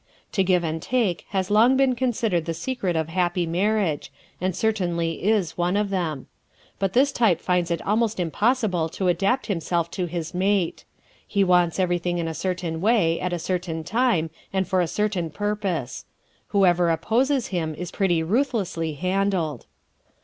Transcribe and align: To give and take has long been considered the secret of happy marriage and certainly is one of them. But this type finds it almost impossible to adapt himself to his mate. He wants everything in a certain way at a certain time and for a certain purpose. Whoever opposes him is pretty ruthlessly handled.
To 0.31 0.43
give 0.43 0.63
and 0.63 0.81
take 0.81 1.27
has 1.29 1.51
long 1.51 1.77
been 1.77 1.93
considered 1.93 2.45
the 2.45 2.55
secret 2.55 2.95
of 2.95 3.09
happy 3.09 3.45
marriage 3.45 4.11
and 4.41 4.55
certainly 4.55 5.23
is 5.23 5.59
one 5.59 5.77
of 5.77 5.91
them. 5.91 6.25
But 6.79 6.93
this 6.93 7.11
type 7.11 7.39
finds 7.39 7.69
it 7.69 7.85
almost 7.85 8.19
impossible 8.19 8.89
to 8.89 9.09
adapt 9.09 9.45
himself 9.45 9.91
to 9.91 10.07
his 10.07 10.33
mate. 10.33 10.85
He 11.27 11.43
wants 11.43 11.79
everything 11.79 12.17
in 12.17 12.27
a 12.27 12.33
certain 12.33 12.81
way 12.81 13.19
at 13.19 13.31
a 13.31 13.37
certain 13.37 13.83
time 13.83 14.31
and 14.51 14.67
for 14.67 14.81
a 14.81 14.87
certain 14.87 15.29
purpose. 15.29 16.05
Whoever 16.47 16.89
opposes 16.89 17.49
him 17.49 17.75
is 17.75 17.91
pretty 17.91 18.23
ruthlessly 18.23 18.93
handled. 18.93 19.67